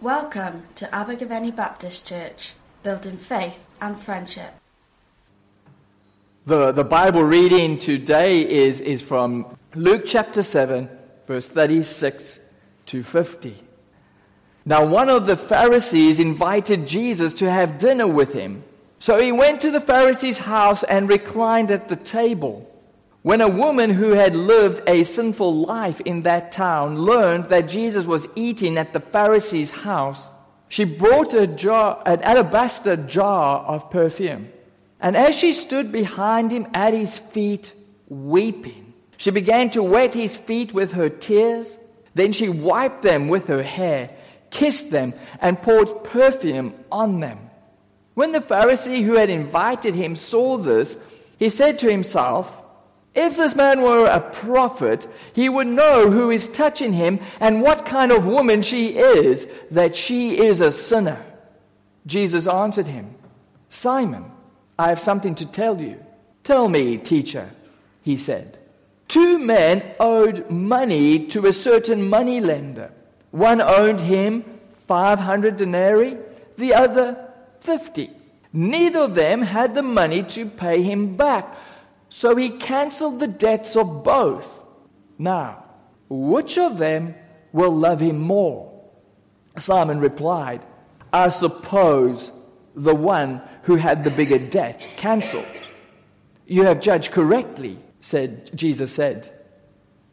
[0.00, 2.52] Welcome to Abergavenny Baptist Church,
[2.84, 4.54] building faith and friendship.
[6.46, 10.88] The, the Bible reading today is, is from Luke chapter 7,
[11.26, 12.38] verse 36
[12.86, 13.56] to 50.
[14.64, 18.62] Now, one of the Pharisees invited Jesus to have dinner with him.
[19.00, 22.70] So he went to the Pharisee's house and reclined at the table.
[23.28, 28.06] When a woman who had lived a sinful life in that town learned that Jesus
[28.06, 30.30] was eating at the Pharisee's house,
[30.70, 34.48] she brought a jar, an alabaster jar of perfume.
[34.98, 37.74] And as she stood behind him at his feet,
[38.08, 41.76] weeping, she began to wet his feet with her tears.
[42.14, 44.08] Then she wiped them with her hair,
[44.48, 47.50] kissed them, and poured perfume on them.
[48.14, 50.96] When the Pharisee who had invited him saw this,
[51.38, 52.64] he said to himself,
[53.14, 57.86] if this man were a prophet, he would know who is touching him and what
[57.86, 61.24] kind of woman she is, that she is a sinner.
[62.06, 63.14] Jesus answered him,
[63.68, 64.24] Simon,
[64.78, 66.02] I have something to tell you.
[66.44, 67.50] Tell me, teacher,
[68.02, 68.58] he said.
[69.08, 72.92] Two men owed money to a certain money lender.
[73.30, 74.44] One owed him
[74.86, 76.16] 500 denarii,
[76.56, 78.10] the other 50.
[78.52, 81.54] Neither of them had the money to pay him back.
[82.08, 84.62] So he canceled the debts of both.
[85.18, 85.64] Now,
[86.08, 87.14] which of them
[87.52, 88.72] will love him more?
[89.56, 90.64] Simon replied,
[91.12, 92.32] I suppose
[92.74, 95.44] the one who had the bigger debt cancelled.
[96.46, 99.30] You have judged correctly, said Jesus said.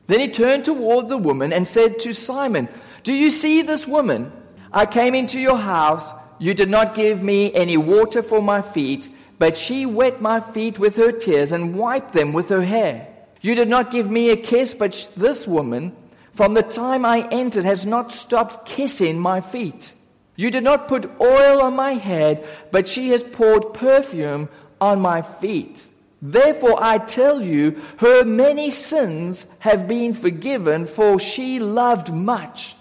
[0.07, 2.67] Then he turned toward the woman and said to Simon,
[3.03, 4.31] Do you see this woman?
[4.71, 6.11] I came into your house.
[6.38, 10.80] You did not give me any water for my feet but she wet my feet
[10.80, 13.08] with her tears and wiped them with her hair.
[13.41, 15.95] You did not give me a kiss, but this woman,
[16.33, 19.94] from the time I entered, has not stopped kissing my feet.
[20.36, 24.50] You did not put oil on my head, but she has poured perfume
[24.81, 25.88] on my feet.
[26.22, 32.75] Therefore, I tell you, her many sins have been forgiven, for she loved much.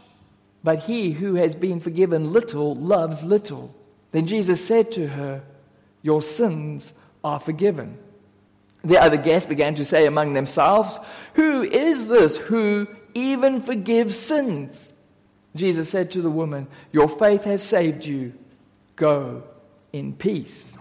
[0.63, 3.75] But he who has been forgiven little loves little.
[4.13, 5.43] Then Jesus said to her,
[6.05, 6.93] your sins
[7.25, 7.99] are forgiven.
[8.85, 10.99] The other guests began to say among themselves,
[11.33, 14.93] Who is this who even forgives sins?
[15.57, 18.35] Jesus said to the woman, Your faith has saved you.
[18.97, 19.45] Go
[19.95, 20.77] in peace.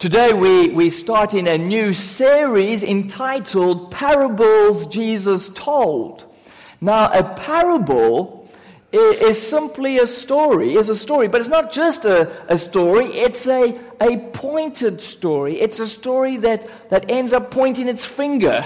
[0.00, 6.24] Today we, we start in a new series entitled Parables Jesus Told.
[6.80, 8.35] Now, a parable
[8.92, 13.46] is simply a story, is a story, but it's not just a, a story, it's
[13.46, 15.60] a, a pointed story.
[15.60, 18.64] It's a story that, that ends up pointing its finger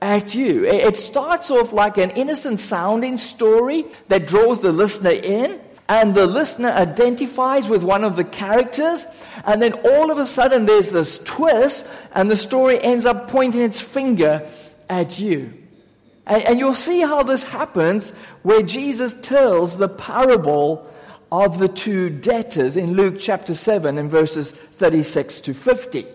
[0.00, 0.64] at you.
[0.64, 6.26] It starts off like an innocent sounding story that draws the listener in, and the
[6.26, 9.06] listener identifies with one of the characters,
[9.44, 13.62] and then all of a sudden there's this twist, and the story ends up pointing
[13.62, 14.48] its finger
[14.88, 15.61] at you.
[16.26, 18.10] And, and you'll see how this happens
[18.42, 20.88] where Jesus tells the parable
[21.30, 26.06] of the two debtors in Luke chapter 7 and verses 36 to 50.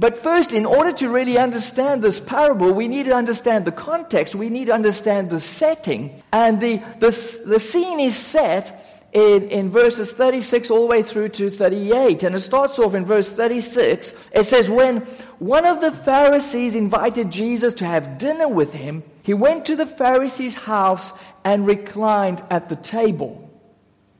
[0.00, 4.34] But first, in order to really understand this parable, we need to understand the context,
[4.34, 6.22] we need to understand the setting.
[6.32, 11.30] And the, the, the scene is set in, in verses 36 all the way through
[11.30, 12.22] to 38.
[12.22, 14.14] And it starts off in verse 36.
[14.32, 14.98] It says, When
[15.40, 19.84] one of the Pharisees invited Jesus to have dinner with him, he went to the
[19.84, 21.12] Pharisee's house
[21.44, 23.50] and reclined at the table.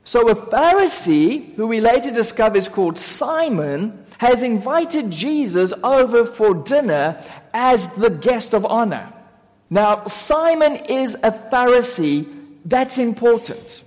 [0.03, 6.53] So, a Pharisee, who we later discover is called Simon, has invited Jesus over for
[6.53, 7.19] dinner
[7.55, 9.11] as the guest of honor.
[9.71, 12.27] Now, Simon is a Pharisee.
[12.63, 13.83] That's important.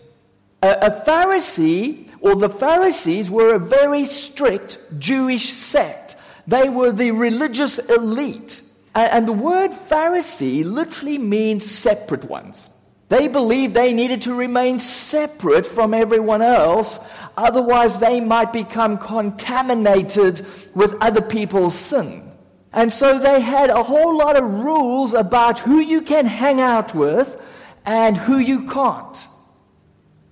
[0.61, 6.17] A, a Pharisee, or the Pharisees, were a very strict Jewish sect.
[6.49, 8.63] They were the religious elite.
[8.95, 12.69] And, the word Pharisee literally means separate ones.
[13.09, 16.99] They believed they needed to remain separate from everyone else,
[17.37, 22.31] otherwise, they might become contaminated with other people's sin.
[22.73, 26.95] And so they had a whole lot of rules about who you can hang out
[26.95, 27.37] with
[27.85, 29.29] and who you can't.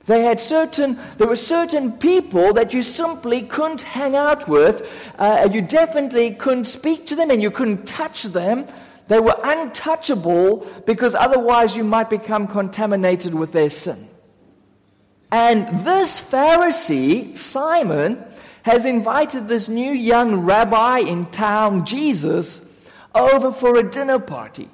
[0.07, 4.89] They had certain, there were certain people that you simply couldn't hang out with.
[5.19, 8.67] Uh, you definitely couldn't speak to them and you couldn't touch them.
[9.09, 14.09] They were untouchable because otherwise you might become contaminated with their sin.
[15.33, 18.25] And this Pharisee, Simon,
[18.63, 22.61] has invited this new young rabbi in town, Jesus,
[23.15, 24.69] over for a dinner party.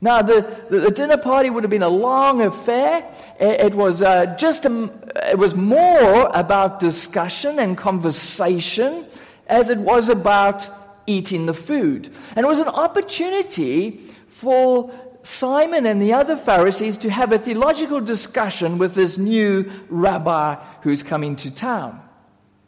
[0.00, 3.04] Now, the, the, dinner party would have been a long affair.
[3.40, 4.90] It, it was uh, just a,
[5.28, 9.04] it was more about discussion and conversation
[9.48, 10.68] as it was about
[11.08, 12.10] eating the food.
[12.36, 14.92] And it was an opportunity for
[15.24, 21.02] Simon and the other Pharisees to have a theological discussion with this new rabbi who's
[21.02, 22.00] coming to town.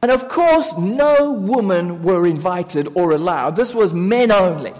[0.03, 3.55] And of course, no women were invited or allowed.
[3.55, 4.75] This was men only.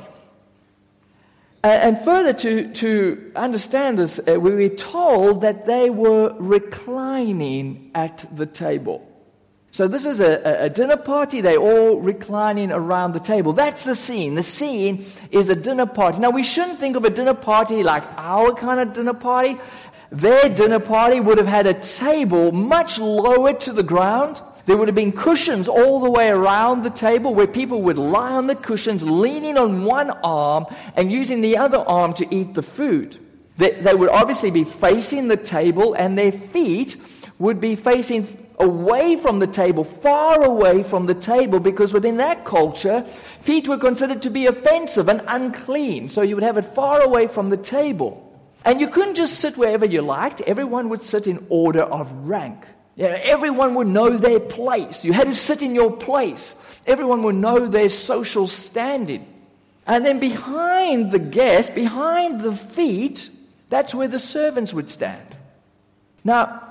[1.63, 8.25] And further, to, to understand this, uh, we were told that they were reclining at
[8.35, 9.07] the table.
[9.71, 11.43] So, this is a, a, dinner party.
[11.43, 13.53] They're all reclining around the table.
[13.53, 14.35] That's the scene.
[14.35, 16.19] The scene is a dinner party.
[16.19, 19.59] Now, we shouldn't think of a dinner party like our kind of dinner party.
[20.11, 24.43] Their dinner party would have had a table much lower to the ground.
[24.71, 28.31] There would have been cushions all the way around the table where people would lie
[28.31, 30.65] on the cushions, leaning on one arm
[30.95, 33.19] and using the other arm to eat the food.
[33.57, 36.97] They, they would obviously be facing the table, and their feet
[37.41, 38.29] would be facing
[38.61, 43.03] away from the table, far away from the table, because within that culture,
[43.41, 46.09] feet were considered to be offensive and unclean.
[46.09, 48.25] So you would have it far away from the table.
[48.65, 52.67] And you couldn't just sit wherever you liked, everyone would sit in order of rank.
[52.97, 55.05] Know, everyone would know their place.
[55.05, 56.55] You had to sit in your place.
[56.87, 59.27] Everyone would know their social standing.
[59.87, 63.31] And then behind the guest, behind the feet,
[63.71, 65.37] that's where the servants would stand.
[66.25, 66.63] Now,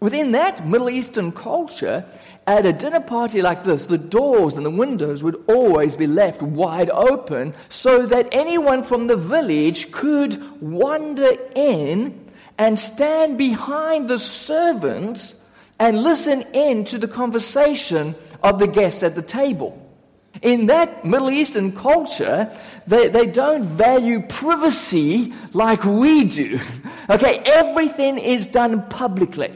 [0.00, 2.04] within that Middle Eastern culture,
[2.46, 6.42] at a dinner party like this, the doors and the windows would always be left
[6.42, 12.26] wide open so that anyone from the village could wander in
[12.58, 15.34] and stand behind the servants
[15.80, 19.76] and listen in to the conversation of the guests at the table.
[20.42, 22.56] In that Middle Eastern culture,
[22.86, 26.60] they, they don't value privacy like we do.
[27.10, 29.52] Okay, everything is done publicly.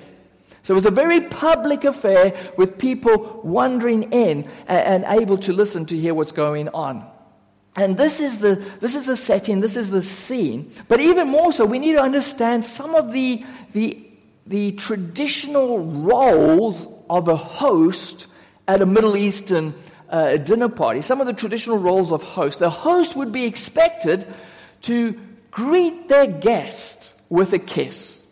[0.64, 5.52] So it was a very public affair with people wandering in and, and able to
[5.52, 7.08] listen to hear what's going on.
[7.76, 10.72] And this is, the, this is the setting, this is the scene.
[10.88, 14.03] But even more so, we need to understand some of the, the
[14.46, 18.26] the traditional roles of a host
[18.68, 19.74] at a Middle Eastern
[20.08, 22.58] uh, dinner party, some of the traditional roles of host.
[22.58, 24.26] The host would be expected
[24.82, 25.18] to
[25.50, 28.22] greet their guest with a kiss.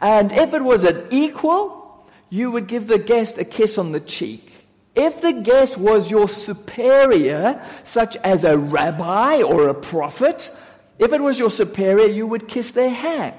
[0.00, 4.00] And if it was an equal, you would give the guest a kiss on the
[4.00, 4.52] cheek.
[4.94, 10.50] If the guest was your superior, such as a rabbi or a prophet,
[10.98, 13.34] if it was your superior, you would kiss their hand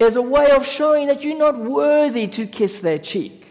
[0.00, 3.46] as a way of showing that you're not worthy to kiss their cheek.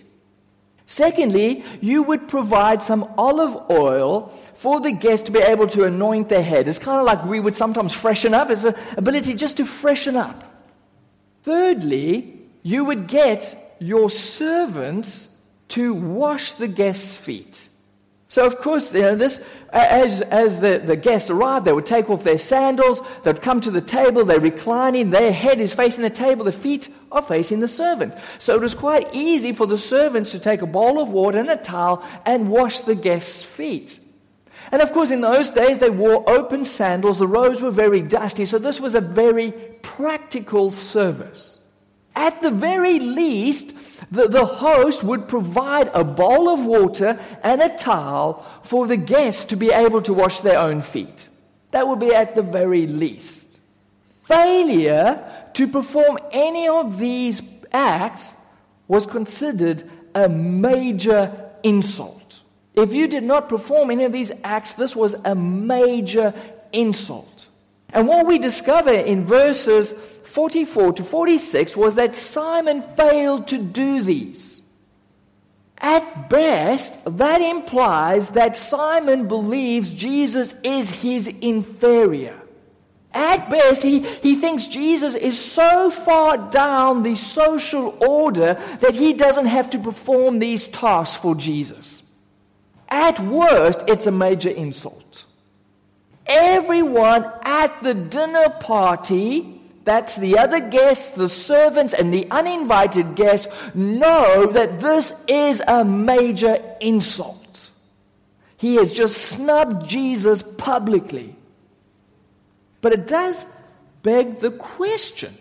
[0.85, 6.29] Secondly, you would provide some olive oil for the guest to be able to anoint
[6.29, 6.67] their head.
[6.67, 10.15] It's kind of like we would sometimes freshen up, it's an ability just to freshen
[10.15, 10.45] up.
[11.43, 15.27] Thirdly, you would get your servants
[15.69, 17.67] to wash the guest's feet.
[18.29, 19.41] So, of course, you know, this,
[19.71, 23.71] as, as the, the guests arrived, they would take off their sandals, they'd come to
[23.71, 27.69] the table, they're reclining, their head is facing the table, the feet are facing the
[27.69, 28.13] servant.
[28.39, 31.49] So it was quite easy for the servants to take a bowl of water and
[31.49, 33.99] a towel and wash the guests' feet.
[34.73, 38.45] And of course, in those days, they wore open sandals, the roads were very dusty,
[38.45, 41.59] so this was a very practical service.
[42.13, 43.71] At the very least,
[44.11, 49.45] the, the host would provide a bowl of water and a towel for the guests
[49.45, 51.27] to be able to wash their own feet.
[51.71, 53.59] That would be at the very least.
[54.23, 55.23] Failure
[55.53, 58.33] to perform any of these acts
[58.87, 62.41] was considered a major insult.
[62.75, 66.33] If you did not perform any of these acts, this was a major
[66.71, 67.47] insult.
[67.89, 69.93] And what we discover in verses
[70.37, 74.61] 44 to 46 was that Simon failed to do these.
[75.79, 82.39] At best, that implies that Simon believes Jesus is his inferior.
[83.11, 89.13] At best, he, he thinks Jesus is so far down the social order that he
[89.13, 92.03] doesn't have to perform these tasks for Jesus.
[92.89, 95.25] At worst, it's a major insult.
[96.27, 99.56] Everyone at the dinner party
[99.87, 105.85] that's the other guests, the servants, and the uninvited guests know that this is a
[105.85, 107.69] major insult.
[108.57, 111.33] He has just snubbed Jesus publicly.
[112.81, 113.45] But it does
[114.03, 115.33] beg the question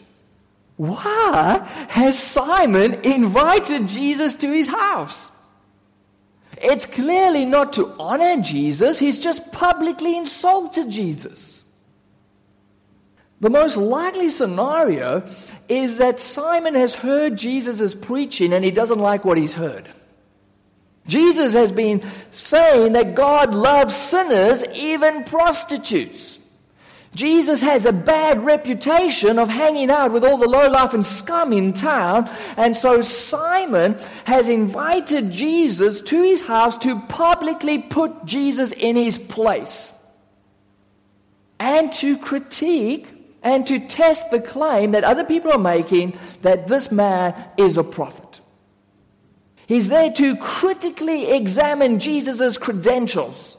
[0.77, 5.33] why has Simon invited Jesus to his house?
[6.57, 11.65] It's clearly not to honor Jesus, he's just publicly insulted Jesus.
[13.41, 15.23] The most likely scenario
[15.69, 19.91] is that Simon has heard Jesus' preaching and he doesn't like what he's heard.
[21.07, 22.03] Jesus has been
[22.33, 26.41] saying that God loves sinners, even prostitutes.
[27.15, 31.73] Jesus has a bad reputation of hanging out with all the lowlife and scum in
[31.73, 32.29] town,
[32.59, 39.19] and so Simon has invited Jesus to his house to publicly put Jesus in his
[39.19, 39.95] place
[41.59, 43.16] and to critique
[43.47, 47.85] and to test the claim that other people are making that this man is a
[47.85, 48.41] prophet.
[49.69, 53.57] He's there to critically examine Jesus' credentials,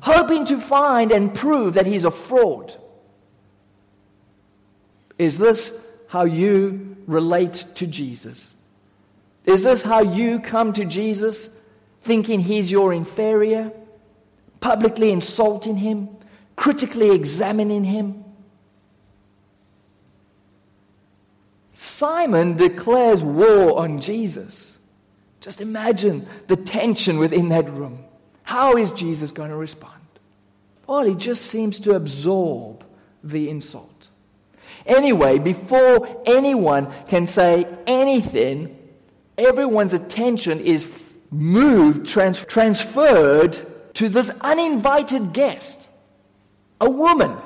[0.00, 2.74] hoping to find and prove that he's a fraud.
[5.18, 5.78] Is this
[6.08, 8.54] how you relate to Jesus?
[9.44, 11.50] Is this how you come to Jesus
[12.00, 13.72] thinking he's your inferior,
[14.60, 16.08] publicly insulting him,
[16.56, 18.24] critically examining him?
[21.72, 24.76] Simon declares war on Jesus.
[25.40, 28.04] Just imagine the tension within that room.
[28.42, 30.00] How is Jesus going to respond?
[30.86, 32.84] Well, he just seems to absorb
[33.24, 34.08] the insult.
[34.84, 38.76] Anyway, before anyone can say anything,
[39.38, 40.86] everyone's attention is
[41.30, 43.58] moved, trans- transferred
[43.94, 45.88] to this uninvited guest,
[46.80, 47.36] a woman.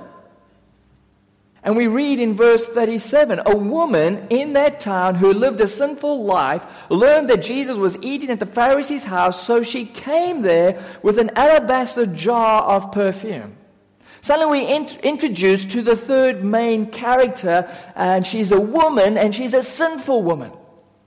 [1.67, 6.25] And we read in verse 37 a woman in that town who lived a sinful
[6.25, 11.19] life learned that Jesus was eating at the Pharisee's house, so she came there with
[11.19, 13.57] an alabaster jar of perfume.
[14.21, 19.53] Suddenly, we int- introduced to the third main character, and she's a woman, and she's
[19.53, 20.53] a sinful woman.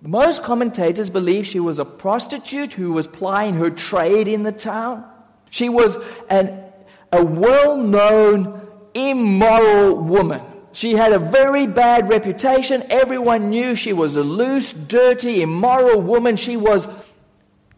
[0.01, 5.05] Most commentators believe she was a prostitute who was plying her trade in the town.
[5.51, 5.97] She was
[6.29, 6.65] an,
[7.13, 10.48] a well known immoral woman.
[10.79, 12.85] She had a very bad reputation.
[12.89, 16.37] Everyone knew she was a loose, dirty, immoral woman.
[16.37, 16.87] She was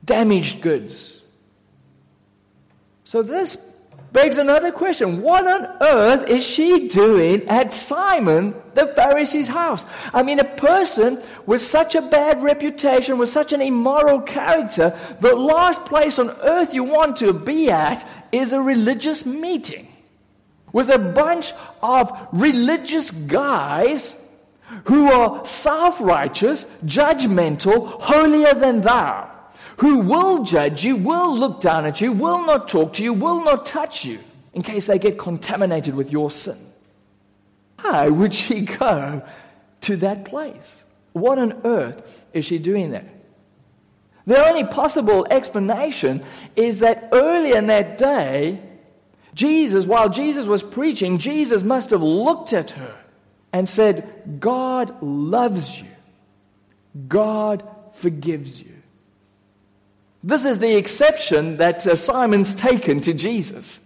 [0.06, 1.24] damaged goods.
[3.04, 3.56] So this
[4.12, 5.24] begs another question.
[5.24, 9.84] What on earth is she doing at Simon the Pharisee's house?
[10.14, 15.36] I mean, a person with such a bad reputation, with such an immoral character, the
[15.36, 19.88] last place on earth you want to be at is a religious meeting
[20.74, 24.16] with a bunch of religious guys
[24.86, 29.30] who are self righteous, judgmental, holier than thou,
[29.78, 33.44] who will judge you, will look down at you, will not talk to you, will
[33.44, 34.20] not touch you
[34.54, 36.58] in case they get contaminated with your sin.
[37.82, 39.24] Why would she go
[39.82, 40.84] to that place?
[41.14, 43.10] What on earth is she doing there?
[44.28, 46.24] The only possible explanation
[46.56, 48.62] is that early in that day,
[49.34, 52.96] Jesus, while Jesus was preaching, Jesus must have looked at her
[53.54, 55.88] and said, God loves you.
[57.08, 58.72] God forgives you.
[60.24, 63.80] This is the exception that uh, Simon's taken to Jesus.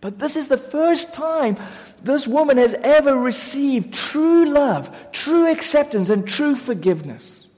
[0.00, 1.56] But this is the first time
[2.02, 7.48] this woman has ever received true love, true acceptance, and true forgiveness.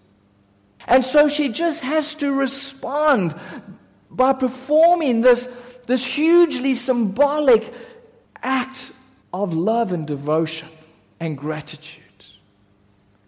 [0.87, 3.35] And so she just has to respond
[4.11, 5.47] by performing this
[5.91, 7.75] this hugely symbolic
[8.43, 8.93] act
[9.33, 10.69] of love and devotion
[11.19, 12.05] and gratitude.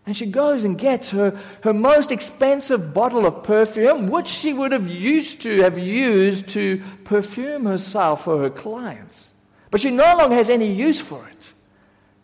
[0.06, 4.70] And she goes and gets her, her most expensive bottle of perfume, which she would
[4.70, 9.32] have used to have used to perfume herself for her clients.
[9.72, 11.52] But she no longer has any use for it.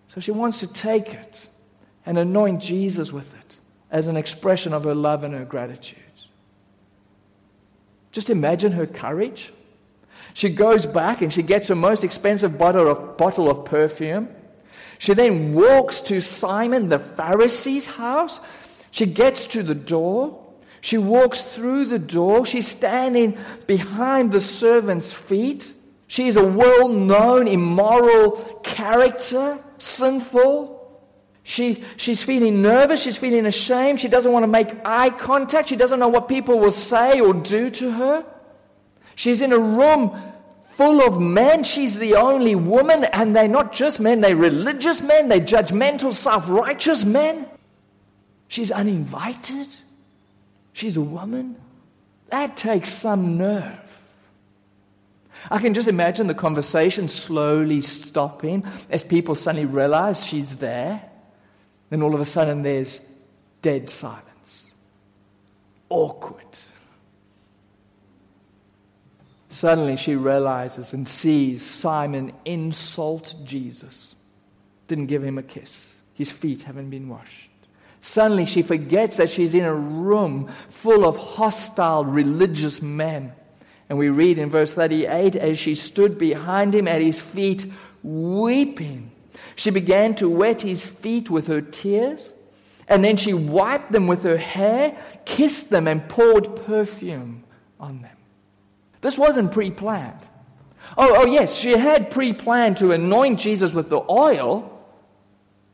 [0.07, 1.49] So she wants to take it
[2.07, 3.59] and anoint Jesus with it
[3.91, 5.99] as an expression of her love and her gratitude.
[8.13, 9.53] Just imagine her courage.
[10.39, 14.29] She goes back and she gets her most expensive bottle of, bottle of perfume.
[15.01, 18.39] She then walks to Simon the Pharisee's house.
[18.93, 20.41] She gets to the door.
[20.81, 22.47] She walks through the door.
[22.47, 25.73] She's standing behind the servant's feet.
[26.07, 31.03] She is a well known immoral character, sinful.
[31.43, 33.03] She, she's feeling nervous.
[33.03, 33.99] She's feeling ashamed.
[33.99, 35.69] She doesn't want to make eye contact.
[35.69, 38.25] She doesn't know what people will say or do to her.
[39.19, 40.17] She's in a room
[40.79, 41.65] full of men.
[41.65, 46.49] She's the only woman, and they're not just men, they're religious men, they're judgmental, self
[46.49, 47.47] righteous men.
[48.47, 49.67] She's uninvited.
[50.73, 51.57] She's a woman.
[52.29, 53.75] That takes some nerve.
[55.51, 61.03] I can just imagine the conversation slowly stopping as people suddenly realize she's there.
[61.91, 63.01] Then all of a sudden there's
[63.63, 64.73] dead silence.
[65.89, 66.45] Awkward.
[69.59, 74.15] Suddenly she realizes and sees Simon insult Jesus.
[74.87, 75.97] didn't give him a kiss.
[76.15, 77.51] His feet haven't been washed.
[78.01, 83.33] Suddenly, she forgets that she's in a room full of hostile religious men.
[83.89, 87.67] And we read in verse 38 as she stood behind him at his feet,
[88.05, 89.11] weeping,
[89.57, 92.31] she began to wet his feet with her tears.
[92.87, 97.43] And then she wiped them with her hair, kissed them, and poured perfume
[97.81, 98.18] on them.
[99.01, 100.29] This wasn't pre planned.
[100.97, 104.73] Oh, oh, yes, she had pre planned to anoint Jesus with the oil,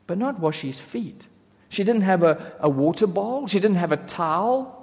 [0.07, 1.27] but not wash his feet.
[1.69, 4.81] She didn't have a, a water bowl, she didn't have a towel.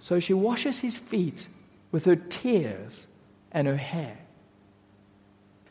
[0.00, 1.48] So she washes his feet
[1.90, 3.06] with her tears
[3.52, 4.18] and her hair.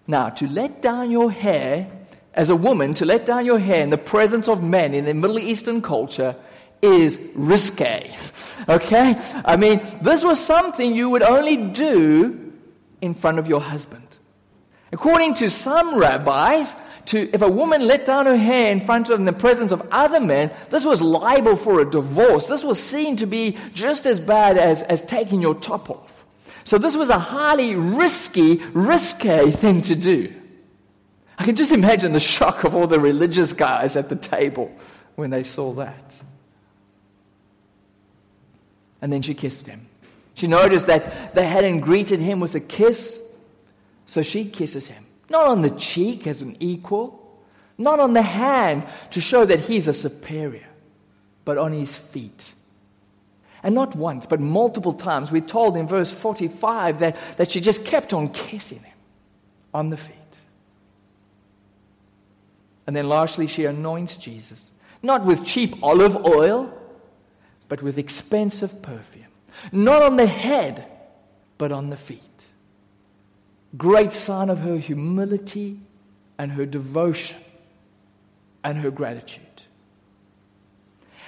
[0.05, 1.89] Now, to let down your hair,
[2.33, 5.13] as a woman, to let down your hair in the presence of men in the
[5.13, 6.35] Middle Eastern culture
[6.81, 8.15] is risque.
[8.69, 9.15] Okay?
[9.45, 12.53] I mean, this was something you would only do
[13.01, 14.17] in front of your husband.
[14.91, 16.75] According to some rabbis,
[17.07, 19.87] to, if a woman let down her hair in front of in the presence of
[19.91, 22.47] other men, this was liable for a divorce.
[22.47, 26.25] This was seen to be just as bad as, as taking your top off.
[26.63, 30.33] So this was a highly risky, risque thing to do.
[31.37, 34.71] I can just imagine the shock of all the religious guys at the table
[35.15, 36.21] when they saw that.
[39.01, 39.87] And then she kissed him.
[40.33, 43.21] She noticed that they hadn't greeted him with a kiss,
[44.05, 45.05] so she kisses him.
[45.29, 47.41] Not on the cheek as an equal,
[47.77, 50.67] not on the hand to show that he's a superior,
[51.45, 52.53] but on his feet.
[53.63, 55.31] And not once, but multiple times.
[55.31, 58.97] We're told in verse 45 that, that she just kept on kissing him
[59.73, 60.13] on the feet.
[62.85, 64.71] And then lastly, she anoints Jesus,
[65.03, 66.73] not with cheap olive oil,
[67.69, 69.25] but with expensive perfume.
[69.71, 70.85] Not on the head,
[71.57, 72.21] but on the feet.
[73.75, 75.79] Great sign of her humility
[76.37, 77.37] and her devotion
[78.63, 79.43] and her gratitude.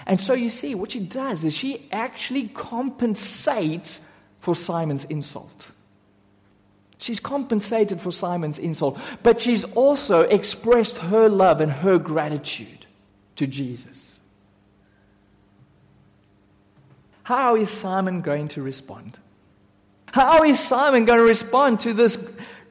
[0.05, 4.01] And so you see, what she does is she actually compensates
[4.39, 5.71] for Simon's insult.
[6.97, 12.85] She's compensated for Simon's insult, but she's also expressed her love and her gratitude
[13.35, 14.08] to Jesus.
[17.29, 19.19] How is Simon going to respond?
[20.11, 22.17] How is Simon going to respond to this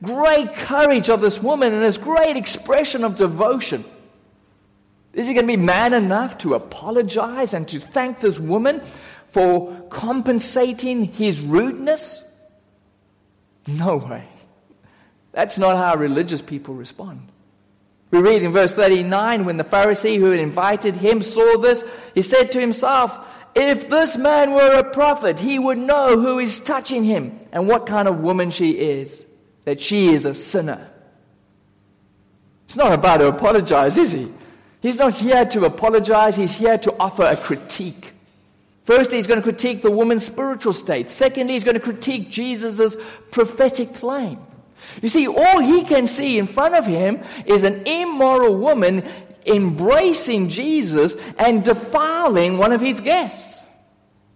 [0.03, 3.85] great courage of this woman and this great expression of devotion?
[5.14, 8.83] Is he going to be man enough to apologize and to thank this woman
[9.29, 12.21] for compensating his rudeness?
[13.68, 14.25] No way.
[15.31, 17.29] That's not how religious people respond.
[18.11, 22.23] We read in verse 39 when the Pharisee who had invited him saw this, he
[22.23, 23.18] said to himself,
[23.54, 27.87] If this man were a prophet, he would know who is touching him and what
[27.87, 29.24] kind of woman she is,
[29.64, 30.88] that she is a sinner.
[32.66, 34.32] It's not about to apologize, is he?
[34.80, 38.12] He's not here to apologize, he's here to offer a critique.
[38.84, 41.11] Firstly, he's going to critique the woman's spiritual state.
[41.11, 42.96] Secondly, he's going to critique Jesus'
[43.30, 44.38] prophetic claim.
[45.02, 49.06] You see, all he can see in front of him is an immoral woman
[49.48, 53.64] embracing Jesus and defiling one of his guests.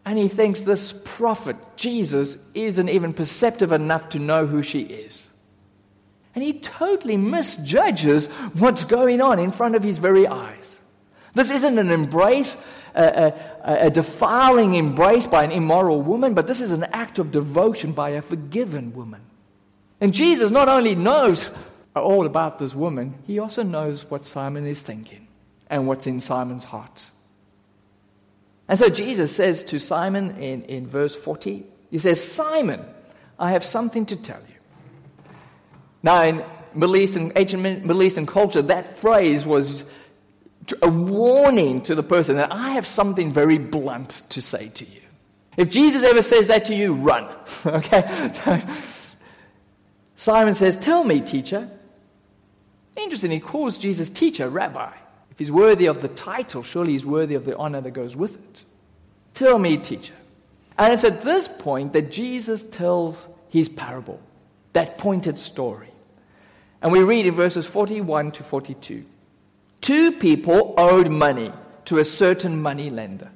[0.04, 5.30] And he thinks this prophet, Jesus, isn't even perceptive enough to know who she is.
[6.34, 8.26] And he totally misjudges
[8.58, 10.78] what's going on in front of his very eyes.
[11.34, 12.56] This isn't an embrace,
[12.94, 13.32] a,
[13.64, 17.92] a, a, defiling embrace by an immoral woman, but this is an act of devotion
[17.92, 19.20] by a forgiven woman.
[20.00, 21.48] And Jesus not only knows
[22.00, 25.28] all about this woman, he also knows what Simon is thinking
[25.68, 27.06] and what's in Simon's heart.
[28.68, 32.82] And so Jesus says to Simon in, in verse 40, He says, Simon,
[33.38, 34.54] I have something to tell you.
[36.02, 39.84] Now, in Middle Eastern, ancient Middle Eastern culture, that phrase was
[40.80, 45.00] a warning to the person that I have something very blunt to say to you.
[45.56, 47.28] If Jesus ever says that to you, run.
[47.66, 48.30] okay?
[50.16, 51.68] Simon says, Tell me, teacher.
[52.96, 54.92] Interesting, he calls Jesus teacher, rabbi.
[55.30, 58.36] If he's worthy of the title, surely he's worthy of the honor that goes with
[58.36, 58.64] it.
[59.34, 60.12] Tell me, teacher.
[60.76, 64.20] And it's at this point that Jesus tells his parable,
[64.74, 65.88] that pointed story.
[66.82, 69.04] And we read in verses 41 to 42.
[69.80, 71.52] Two people owed money
[71.86, 73.30] to a certain money lender.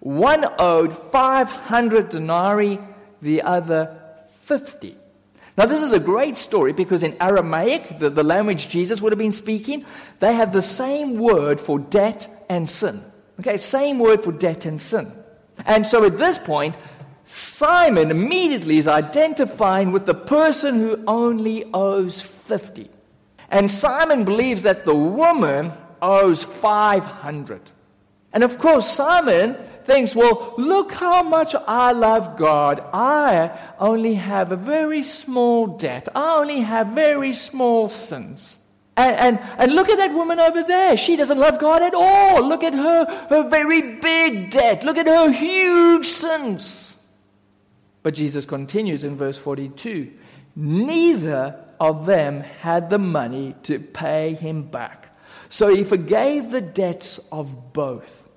[0.00, 2.78] One owed 500 denarii,
[3.22, 4.00] the other
[4.40, 4.96] 50.
[5.58, 9.18] Now, this is a great story because in Aramaic, the, the language Jesus would have
[9.18, 9.84] been speaking,
[10.20, 13.02] they have the same word for debt and sin.
[13.40, 15.12] Okay, same word for debt and sin.
[15.66, 16.76] And so at this point,
[17.24, 22.88] Simon immediately is identifying with the person who only owes 50.
[23.50, 27.60] And Simon believes that the woman owes 500.
[28.32, 29.56] And of course, Simon
[29.88, 32.84] thinks, well, look how much I love God.
[32.92, 36.10] I only have a very small debt.
[36.14, 38.58] I only have very small sins.
[38.98, 40.98] And, and, and look at that woman over there.
[40.98, 42.46] She doesn't love God at all.
[42.46, 44.84] Look at her, her very big debt.
[44.84, 46.94] Look at her huge sins.
[48.02, 50.12] But Jesus continues in verse 42
[50.54, 55.16] Neither of them had the money to pay him back.
[55.48, 58.27] So he forgave the debts of both.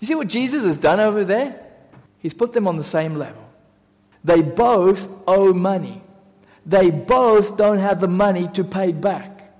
[0.00, 1.60] You see what Jesus has done over there?
[2.18, 3.42] He's put them on the same level.
[4.24, 6.02] They both owe money.
[6.66, 9.52] They both don't have the money to pay back.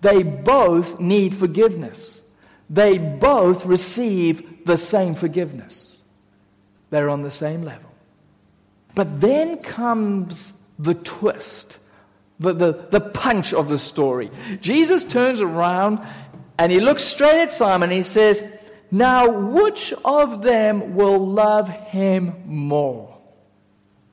[0.00, 2.22] They both need forgiveness.
[2.70, 6.00] They both receive the same forgiveness.
[6.90, 7.90] They're on the same level.
[8.94, 11.78] But then comes the twist,
[12.38, 14.30] the, the, the punch of the story.
[14.60, 16.00] Jesus turns around
[16.58, 18.42] and he looks straight at Simon and he says,
[18.90, 23.18] Now, which of them will love him more?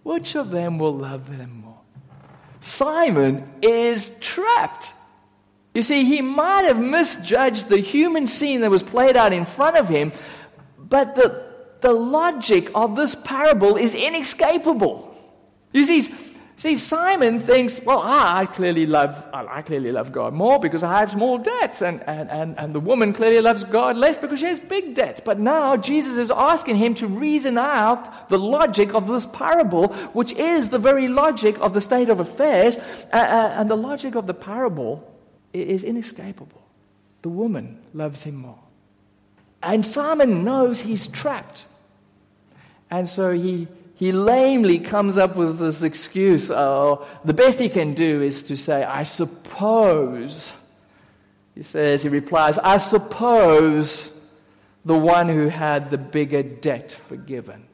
[0.03, 1.79] Which of them will love him more?
[2.61, 4.93] Simon is trapped.
[5.73, 9.77] You see, he might have misjudged the human scene that was played out in front
[9.77, 10.11] of him,
[10.77, 11.43] but the,
[11.81, 15.15] the logic of this parable is inescapable.
[15.71, 16.13] You see,
[16.63, 21.11] See, Simon thinks, well, I clearly love, I clearly love God more because I have
[21.11, 24.61] small debts, and, and, and, and the woman clearly loves God less because she has
[24.61, 25.19] big debts.
[25.19, 30.31] But now Jesus is asking him to reason out the logic of this parable, which
[30.31, 32.77] is the very logic of the state of affairs,
[33.11, 35.03] uh, and the logic of the parable
[35.51, 36.65] is inescapable.
[37.23, 38.63] The woman loves him more.
[39.61, 41.65] And Simon knows he's trapped.
[42.89, 46.49] And so he he lamely comes up with this excuse.
[46.49, 50.51] Oh, the best he can do is to say, I suppose.
[51.55, 54.11] He says, he replies, I suppose
[54.83, 57.65] the one who had the bigger debt forgiven.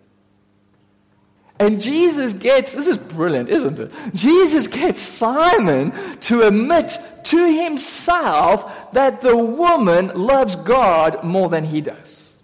[1.58, 3.92] And Jesus gets, this is brilliant, isn't it?
[4.14, 11.82] Jesus gets Simon to admit to himself that the woman loves God more than he
[11.82, 12.42] does.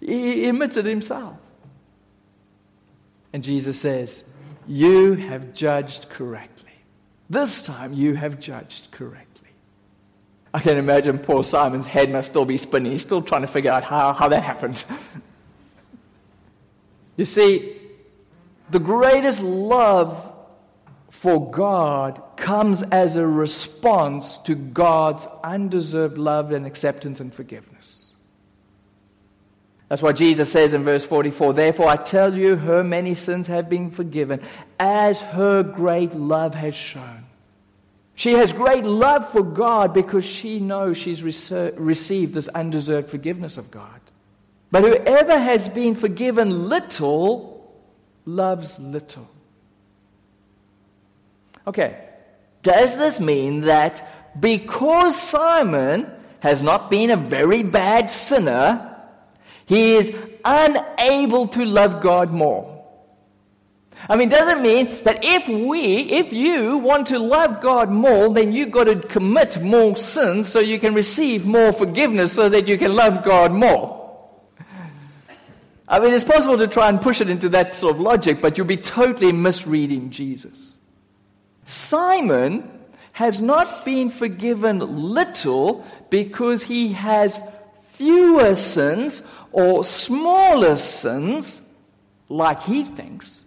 [0.00, 1.36] He admits it himself.
[3.34, 4.22] And Jesus says,
[4.64, 6.70] You have judged correctly.
[7.28, 9.48] This time you have judged correctly.
[10.54, 12.92] I can imagine poor Simon's head must still be spinning.
[12.92, 14.84] He's still trying to figure out how, how that happened.
[17.16, 17.76] you see,
[18.70, 20.32] the greatest love
[21.10, 28.03] for God comes as a response to God's undeserved love and acceptance and forgiveness.
[29.94, 33.70] That's why Jesus says in verse 44 Therefore I tell you, her many sins have
[33.70, 34.42] been forgiven,
[34.76, 37.26] as her great love has shown.
[38.16, 43.70] She has great love for God because she knows she's received this undeserved forgiveness of
[43.70, 44.00] God.
[44.72, 47.72] But whoever has been forgiven little
[48.26, 49.30] loves little.
[51.68, 52.04] Okay,
[52.64, 58.90] does this mean that because Simon has not been a very bad sinner,
[59.66, 62.70] he is unable to love God more.
[64.08, 68.32] I mean, does it mean that if we, if you want to love God more,
[68.34, 72.68] then you've got to commit more sins so you can receive more forgiveness so that
[72.68, 74.02] you can love God more?
[75.88, 78.58] I mean, it's possible to try and push it into that sort of logic, but
[78.58, 80.76] you'll be totally misreading Jesus.
[81.64, 82.70] Simon
[83.12, 87.40] has not been forgiven little because he has
[87.92, 89.22] fewer sins
[89.54, 91.62] or smaller sins,
[92.28, 93.44] like he thinks.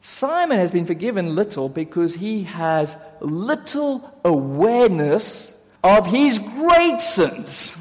[0.00, 7.76] Simon has been forgiven little because he has little awareness of his great sins.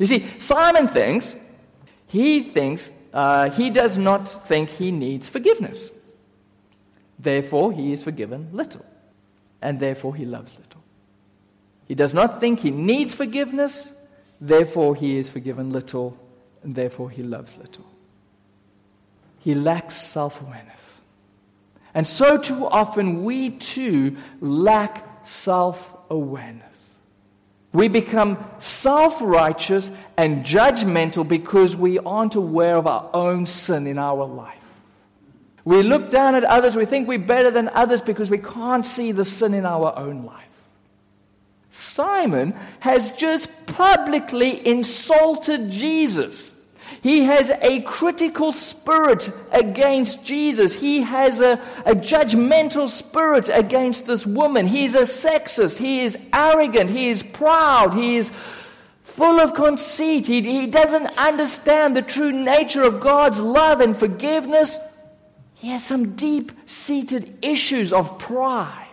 [0.00, 1.36] You see, Simon thinks,
[2.08, 5.90] he thinks, uh, he does not think he needs forgiveness.
[7.20, 8.84] Therefore, he is forgiven little.
[9.62, 10.82] And therefore, he loves little.
[11.86, 13.92] He does not think he needs forgiveness.
[14.40, 16.16] Therefore, he is forgiven little,
[16.62, 17.84] and therefore he loves little.
[19.38, 21.00] He lacks self awareness.
[21.94, 26.94] And so, too often, we too lack self awareness.
[27.72, 33.98] We become self righteous and judgmental because we aren't aware of our own sin in
[33.98, 34.56] our life.
[35.64, 39.12] We look down at others, we think we're better than others because we can't see
[39.12, 40.49] the sin in our own life.
[41.70, 46.52] Simon has just publicly insulted Jesus.
[47.02, 50.74] He has a critical spirit against Jesus.
[50.74, 54.66] He has a, a judgmental spirit against this woman.
[54.66, 55.78] He's a sexist.
[55.78, 56.90] He is arrogant.
[56.90, 57.94] He is proud.
[57.94, 58.30] He is
[59.02, 60.26] full of conceit.
[60.26, 64.78] He, he doesn't understand the true nature of God's love and forgiveness.
[65.54, 68.89] He has some deep seated issues of pride.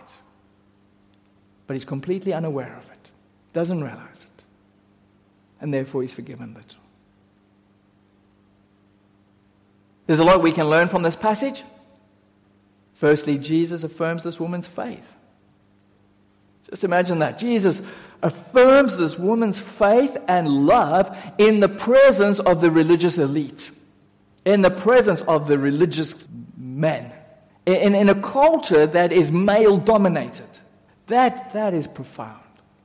[1.68, 3.10] But he's completely unaware of it,
[3.52, 4.44] doesn't realize it.
[5.60, 6.80] And therefore, he's forgiven little.
[10.06, 11.62] There's a lot we can learn from this passage.
[12.94, 15.14] Firstly, Jesus affirms this woman's faith.
[16.70, 17.38] Just imagine that.
[17.38, 17.82] Jesus
[18.22, 23.70] affirms this woman's faith and love in the presence of the religious elite,
[24.46, 26.14] in the presence of the religious
[26.56, 27.12] men,
[27.66, 30.47] in, in a culture that is male dominated.
[31.08, 32.40] That, that is profound.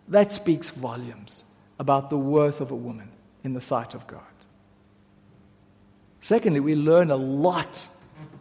[0.08, 1.44] That speaks volumes
[1.80, 3.10] about the worth of a woman
[3.44, 4.22] in the sight of God.
[6.22, 7.88] Secondly, we learn a lot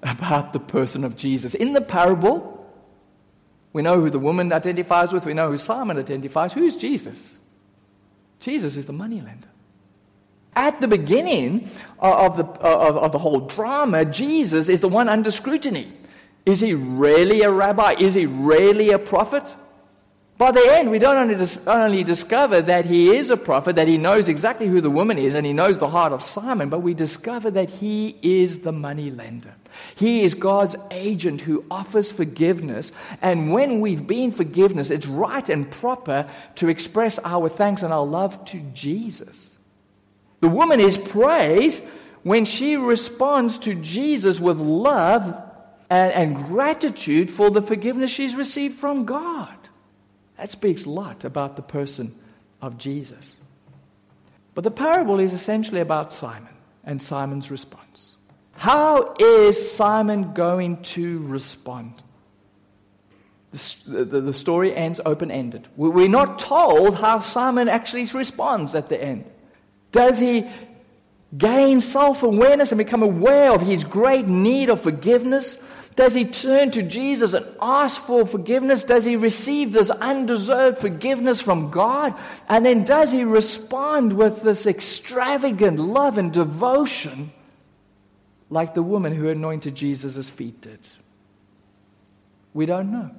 [0.02, 1.54] about the person of Jesus.
[1.54, 2.64] In the parable,
[3.72, 6.52] we know who the woman identifies with, we know who Simon identifies.
[6.52, 7.38] Who's Jesus?
[8.38, 9.48] Jesus is the moneylender.
[10.54, 11.68] At the beginning
[11.98, 15.92] of the, of, of the whole drama, Jesus is the one under scrutiny.
[16.44, 17.94] Is he really a rabbi?
[17.98, 19.54] Is he really a prophet?
[20.38, 23.86] By the end, we don't only, dis- only discover that he is a prophet, that
[23.86, 26.80] he knows exactly who the woman is, and he knows the heart of Simon, but
[26.80, 29.54] we discover that he is the money lender.
[29.94, 32.92] He is God's agent who offers forgiveness.
[33.20, 38.04] And when we've been forgiveness, it's right and proper to express our thanks and our
[38.04, 39.50] love to Jesus.
[40.40, 41.84] The woman is praised
[42.22, 45.40] when she responds to Jesus with love
[45.88, 49.61] and, and gratitude for the forgiveness she's received from God.
[50.42, 52.18] That speaks a lot about the person
[52.60, 53.36] of Jesus.
[54.56, 56.52] But the parable is essentially about Simon
[56.82, 58.16] and Simon's response.
[58.54, 62.02] How is Simon going to respond?
[63.52, 65.68] The, the, the story ends open ended.
[65.76, 69.30] We're not told how Simon actually responds at the end.
[69.92, 70.48] Does he
[71.38, 75.56] gain self awareness and become aware of his great need of forgiveness?
[75.94, 78.84] Does he turn to Jesus and ask for forgiveness?
[78.84, 82.18] Does he receive this undeserved forgiveness from God?
[82.48, 87.30] And then does he respond with this extravagant love and devotion
[88.48, 90.80] like the woman who anointed Jesus' feet did?
[92.54, 93.10] We don't know.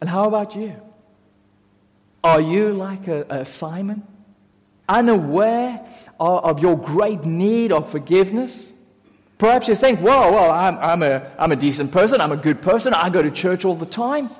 [0.00, 0.76] And how about you?
[2.22, 4.02] Are you like a, a Simon,
[4.88, 5.86] unaware
[6.18, 8.73] of, of your great need of forgiveness?
[9.44, 12.62] Perhaps you think, whoa, well, I'm, I'm, a, I'm a decent person, I'm a good
[12.62, 14.30] person, I go to church all the time.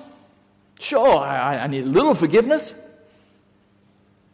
[0.81, 2.73] Sure, I, I need a little forgiveness.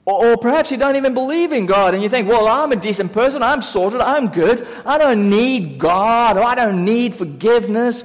[0.04, 2.76] Or, or, perhaps you don't even believe in God and you think, well, I'm a
[2.76, 8.04] decent person, I'm sorted, I'm good, I don't need God, or I don't need forgiveness.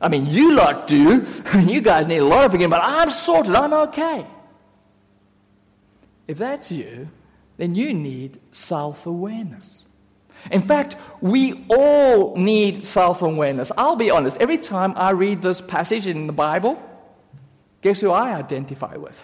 [0.00, 1.26] I mean, you lot do.
[1.62, 4.24] you guys need a lot of forgiveness, but I'm sorted, I'm okay.
[6.28, 7.08] If that's you,
[7.56, 9.83] then you need self awareness.
[10.50, 13.72] In fact, we all need self awareness.
[13.76, 16.82] I'll be honest, every time I read this passage in the Bible,
[17.82, 19.22] guess who I identify with?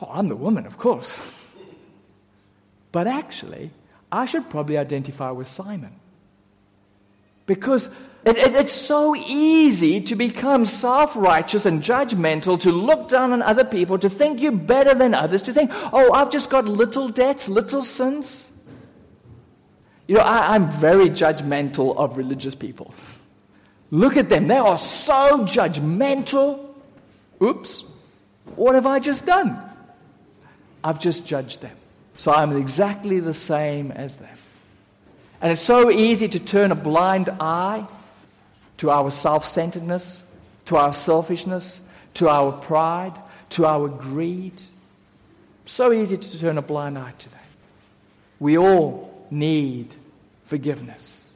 [0.00, 1.16] Oh, I'm the woman, of course.
[2.92, 3.70] but actually,
[4.10, 5.92] I should probably identify with Simon.
[7.46, 7.88] Because
[8.24, 13.42] it, it, it's so easy to become self righteous and judgmental, to look down on
[13.42, 17.08] other people, to think you're better than others, to think, oh, I've just got little
[17.08, 18.50] debts, little sins.
[20.06, 22.94] You know, I, I'm very judgmental of religious people.
[23.90, 26.74] Look at them, they are so judgmental.
[27.42, 27.84] Oops,
[28.56, 29.58] what have I just done?
[30.82, 31.76] I've just judged them.
[32.16, 34.36] So I'm exactly the same as them.
[35.40, 37.86] And it's so easy to turn a blind eye
[38.78, 40.22] to our self centeredness,
[40.66, 41.80] to our selfishness,
[42.14, 43.14] to our pride,
[43.50, 44.54] to our greed.
[45.66, 47.46] So easy to turn a blind eye to that.
[48.38, 49.94] We all need
[50.46, 51.28] forgiveness.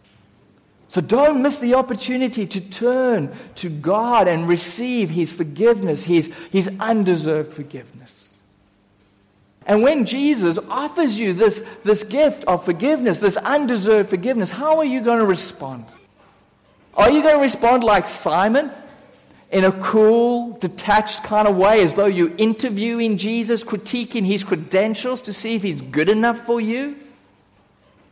[0.89, 6.71] So don't miss the opportunity to turn to God and receive His forgiveness, His, His
[6.81, 8.35] undeserved forgiveness.
[9.67, 14.85] And when Jesus offers you this, this gift of forgiveness, this undeserved forgiveness, how are
[14.85, 15.85] you going to respond?
[16.95, 18.71] Are you going to respond like Simon?
[19.51, 25.23] in a cool, detached kind of way, as though you're interviewing Jesus, critiquing his credentials
[25.23, 26.97] to see if he's good enough for you?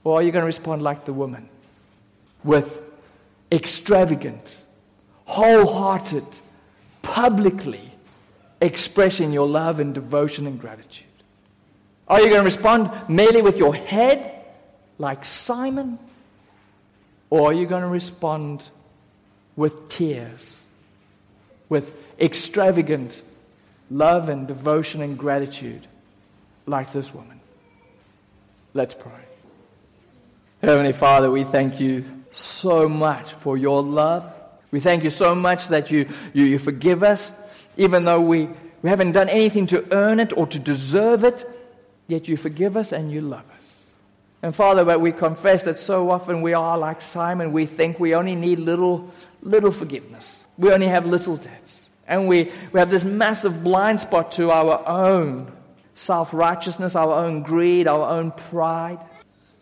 [0.06, 1.48] Or are you going to respond like the woman
[2.44, 2.80] with
[3.50, 4.62] extravagant,
[5.24, 6.24] wholehearted,
[7.02, 7.90] publicly
[8.60, 11.08] expressing your love and devotion and gratitude?
[12.06, 14.44] Are you going to respond merely with your head,
[14.98, 15.98] like Simon?
[17.28, 18.68] Or are you going to respond
[19.56, 20.60] with tears,
[21.68, 23.22] with extravagant
[23.90, 25.84] love and devotion and gratitude,
[26.64, 27.40] like this woman?
[28.72, 29.25] Let's pray.
[30.66, 34.28] Heavenly Father, we thank you so much for your love.
[34.72, 37.30] We thank you so much that you, you, you forgive us,
[37.76, 38.48] even though we,
[38.82, 41.44] we haven't done anything to earn it or to deserve it,
[42.08, 43.86] yet you forgive us and you love us.
[44.42, 47.52] And Father, but we confess that so often we are like Simon.
[47.52, 49.08] We think we only need little,
[49.42, 50.42] little forgiveness.
[50.58, 51.90] We only have little debts.
[52.08, 55.52] And we, we have this massive blind spot to our own
[55.94, 58.98] self righteousness, our own greed, our own pride.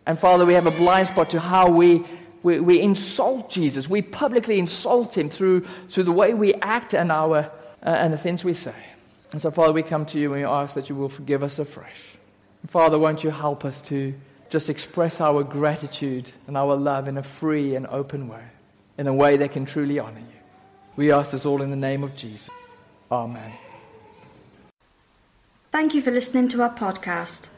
[0.05, 2.03] And Father, we have a blind spot to how we,
[2.43, 3.89] we, we insult Jesus.
[3.89, 7.49] We publicly insult him through, through the way we act and, our, uh,
[7.83, 8.75] and the things we say.
[9.31, 11.59] And so, Father, we come to you and we ask that you will forgive us
[11.59, 12.01] afresh.
[12.67, 14.13] Father, won't you help us to
[14.49, 18.43] just express our gratitude and our love in a free and open way,
[18.97, 20.39] in a way that can truly honor you.
[20.95, 22.49] We ask this all in the name of Jesus.
[23.11, 23.51] Amen.
[25.71, 27.49] Thank you for listening to our podcast.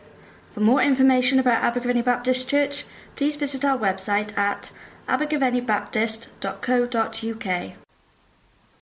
[0.58, 4.72] For more information about Abergavenny Baptist Church, please visit our website at
[5.08, 7.87] abergavennybaptist.co.uk.